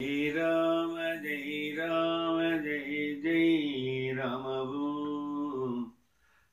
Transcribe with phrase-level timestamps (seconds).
[0.00, 0.90] जय राम
[1.22, 4.88] जय राम जय जय रामभू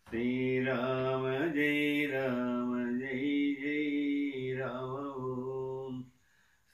[0.07, 1.25] श्रीराम
[1.55, 3.19] जय राम जय
[3.61, 5.91] जय रामभू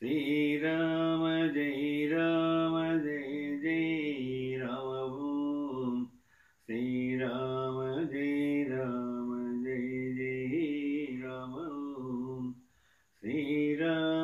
[0.01, 6.05] श्रीराम जय राम जय जय रामभू
[6.67, 7.81] श्रीराम
[8.13, 9.33] जय राम
[9.63, 12.51] जय जय रामभू
[13.23, 14.18] श्रीराम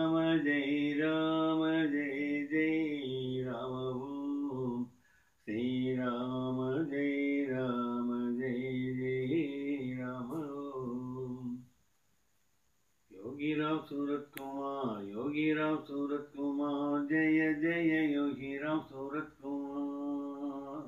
[13.36, 20.86] योगी राम सूरत कुमार योगी राम सूरत कुमार जय जय योगी राम सूरत कुमार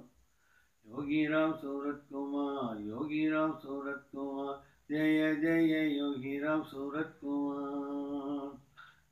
[0.85, 4.55] योगी राम सूरत कुमार योगी राम सूरत कुमार
[4.91, 8.55] जय जय योगी राम सूरत कुमार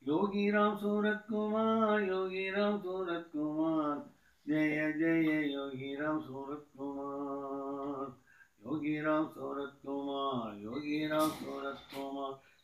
[0.07, 3.97] योगी राम सूरत कुमार योगी राम सूरत कुमार
[4.45, 8.15] जय जय योगी राम सूरत कुमार
[8.65, 11.54] योगी राम सूरत कुमार योगी राम सूरत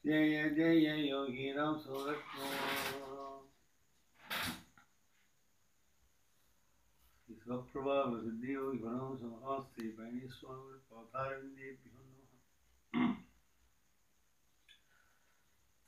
[0.06, 2.24] जय जय योगी राम सूरत
[7.42, 13.12] स्वप्रभाव सिद्धियोगि गणौ समास्ते पैणी स्वामी पादारविन्देभ्यो नमः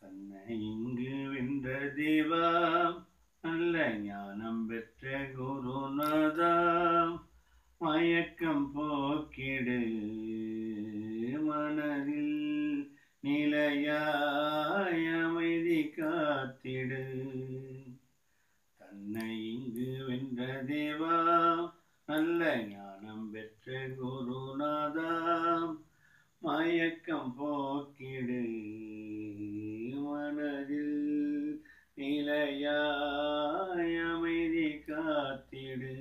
[0.02, 1.67] തന്നെ ഇങ്ക് വിന്ദ
[1.98, 2.31] ദേവ
[3.44, 5.03] നല്ല ജ്ഞാനം പെറ്റ
[5.36, 6.39] ഗുരുനാഥ
[7.81, 9.52] മയക്കം പോക്കിയ
[23.66, 25.11] குருநாதா
[26.42, 28.44] மயக்கம் போக்கிடு
[29.97, 31.61] மனதில்
[31.95, 35.95] நிலையாய் அமைதி காத்திடு.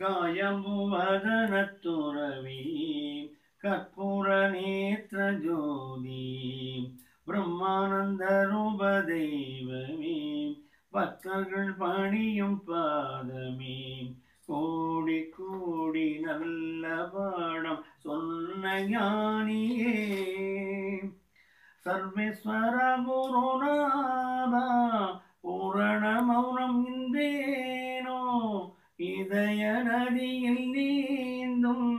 [0.00, 2.62] காயம்புவதனத்துறவி
[3.62, 6.26] கற்பூர நேத்திர ஜோதி
[7.24, 10.56] பிரம்மானந்த ரூப தெய்வமே
[10.92, 13.37] பக்தர்கள் பணியும் பாத
[18.86, 19.94] ஞானியே.
[21.84, 24.66] சர்வேஸ்வர குருநாதா
[25.40, 28.20] பூரண மௌனம் இன்றேனோ.
[28.96, 31.90] இதய நதியில் நீந்தும்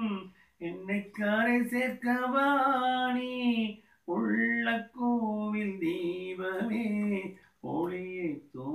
[0.57, 3.33] என்னை கரை சேர்க்கவாணி
[4.03, 6.85] உள்ள கோவில் தீபமே
[7.61, 8.68] ஒளியை தோ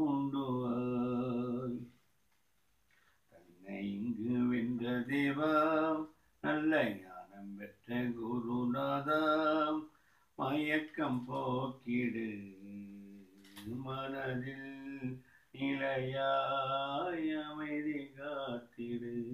[13.66, 19.24] மனதில் நிலையாய் அமைதி காத்திடு.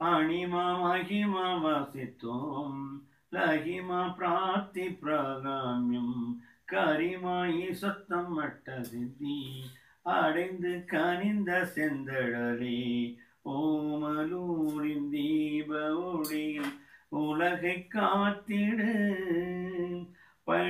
[0.00, 3.00] அணிமா மகிமா வாசித்தோம்.
[3.32, 6.42] லகிமா பிரார்த்தி பிரகாமியம்.
[6.72, 9.64] கரிமாயி சத்தம் மட்ட சித்தி.
[10.02, 13.16] அடைந்து கனிந்த செந்தழலே.
[13.44, 18.97] ஓமலூரின் தீப ஒளியில் உலகை காத்திடு.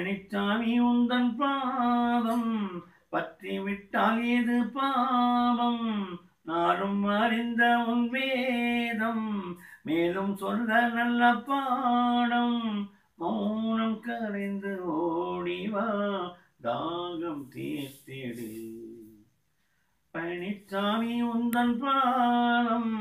[0.09, 2.53] பழனிச்சாமி உந்தன் பாதம்
[3.09, 5.85] பற்றி விட்டால் ஏது பாவம்?
[6.43, 9.29] நாளும் அறிந்த உன் வேதம்
[9.83, 12.89] மேலும் சொல்ல நல்ல பாடம்.
[13.15, 15.87] மௌனம் கரைந்து ஓடிவா
[16.63, 18.51] தாகம் தீர்த்திடு.
[20.15, 22.93] பழனிச்சாமி உந்தன் பாலம்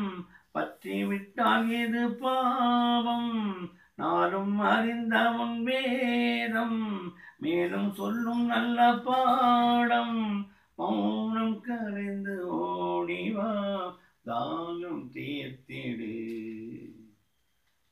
[0.51, 3.33] பற்றி விட்டால் எது பாவம்?
[3.97, 6.79] நாளும் அறிந்த உன் வேதம்
[7.39, 10.19] மேலும் சொல்லும் நல்ல பாடம்.
[10.77, 13.51] மௌனம் கரைந்து ஓடிவா
[14.25, 16.11] தாகம் தீர்த்திடு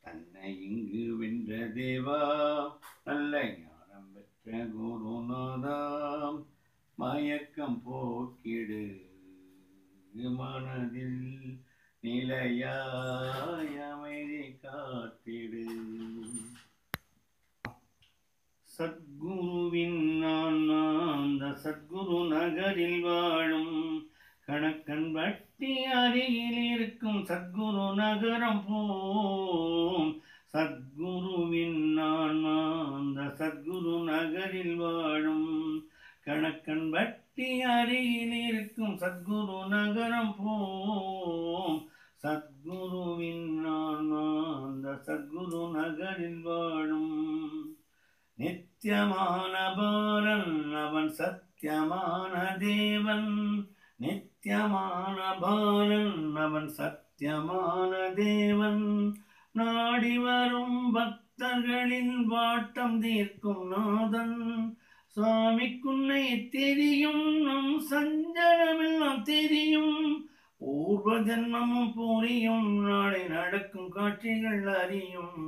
[0.04, 2.20] தன்னை இங்கு வென்ற தேவா
[3.04, 6.40] நல்ல ஞானம் பெற்ற குருநாதாம்
[6.98, 8.84] மயக்கம் போக்கிடு
[10.36, 11.22] மனதில்
[12.28, 15.64] நிலையாய் அமைதி காத்திடு.
[18.70, 20.64] சத்குருவின் நான்
[21.10, 23.78] அந்த சத்குரு நகரில் வாழும்
[24.48, 30.12] கணக்கன் வட்டி அருகில் இருக்கும் சத்குரு நகரம் போம்.
[30.54, 32.44] சத்குருவின் நான்
[32.98, 35.50] அந்த சத்குரு நகரில் வாழும்
[36.28, 41.78] கணக்கன் வட்டி அருகில் இருக்கும் சத்குரு நகரம் போம்.
[42.26, 44.10] சத்குருவின் நான்
[44.64, 47.76] அந்த சத்குரு நகரில் வாழும்.
[48.34, 53.66] நித்தியமான பாரன் அவன் சத்தியமான தேவன்.
[53.96, 59.16] நித்தியமான பாலன் அவன் சத்தியமான தேவன்.
[59.52, 64.78] நாடி வரும் பக்தர்களின் வாட்டம் தீர்க்கும் நாதன்.
[65.16, 70.25] சுவாமிக்குன்னை தெரியும் நம் சஞ்சலமெல்லாம் தெரியும்.
[70.66, 75.44] பூர்வ ஜன்மமும் புரியும் நாளை நடக்கும் காட்சிகள் அறியும்.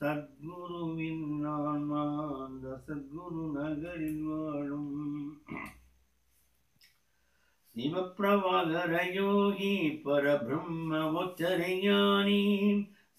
[0.00, 1.86] சத்குருவின் நான்
[2.44, 4.92] அந்த சத்குரு நகரில் வாழும்.
[7.76, 12.44] சிவப்பிரபாகர யோகி பரபிரம்ம ஒச்சரையானி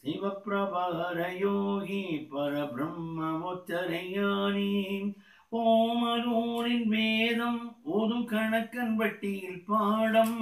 [0.04, 2.04] சிவப்பிரபாகர யோகி
[2.34, 4.72] பரபிரம்ம ஒச்சரையானி
[5.52, 10.38] ஓமரூரின் வேதம் ஓதும் கணக்கன் வட்டியில் பாடம்.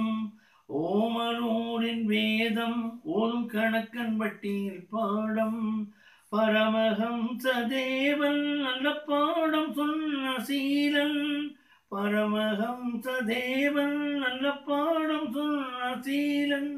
[0.68, 5.92] ஓமலூரின் வேதம் ஓதும் கணக்கன் பட்டியில் பாடம்.
[6.32, 11.56] பரமஹம்ச தேவன் நல்ல பாடம் சொன்ன சீலன்.
[11.90, 16.76] பரமஹம்ச தேவன் நல்ல பாடம் சொன்ன சீலன்.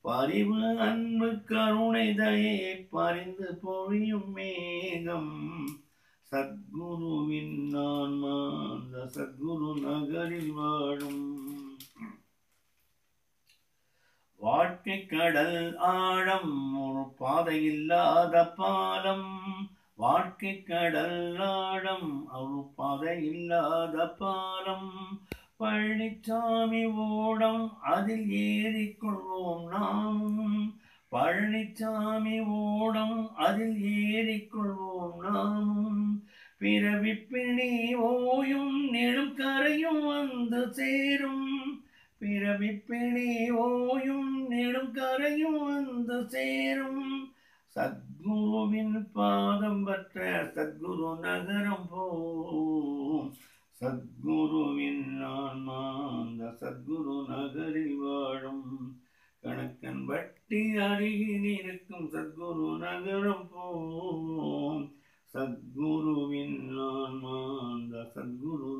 [0.00, 5.66] பரிவு அன்பு கருணை தயை பறிந்து பொழியும் மேகம்.
[6.30, 8.22] சத்குருவின் நான்
[8.70, 11.41] அந்த சத்குரு நகரில் வாழும்.
[14.42, 19.40] வாழ்க்கை கடல் ஆழம் ஒரு பாதை இல்லாத பாலம்.
[19.94, 25.20] வாழ்க்கை கடல் ஆழம் ஒரு பாதை இல்லாத பாலம்.
[25.60, 30.74] பழனிச்சாமி ஓடம் அதில் ஏறிக்கொள்வோம் நாம்.
[31.12, 36.26] பழனிச்சாமி ஓடம் அதில் ஏறிக்கொள்வோம் நாமும்
[36.58, 41.81] பிறவி பிணி ஓயும் நெடும் கரையும் வந்து சேரும்.
[42.22, 43.28] பிறவிப்பிணி
[43.62, 47.06] ஓயும் நெடும் கரையும் வந்து சேரும்.
[47.76, 50.18] சத்குருவின் பாதம் பற்ற
[50.54, 53.30] சத்குரு நகரம் போம்
[53.80, 55.80] சத்குருவின் ஆன்மா
[56.20, 58.66] அந்த சத்குரு நகரில் வாழும்.
[59.42, 64.82] கணக்கன் வட்டி அருகில் இருக்கும் சத்குரு நகரம் போம்
[65.34, 66.60] சத்குருவின்
[66.90, 67.38] ஆன்மா
[67.72, 68.71] அந்த சத்குரு